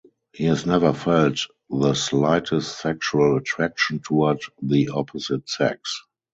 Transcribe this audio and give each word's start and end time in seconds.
He 0.33 0.45
has 0.45 0.65
never 0.65 0.93
felt 0.93 1.41
the 1.69 1.93
slightest 1.93 2.81
sexual 2.81 3.37
attraction 3.37 3.99
toward 3.99 4.41
the 4.59 4.89
opposite 4.89 5.47
sex. 5.47 6.07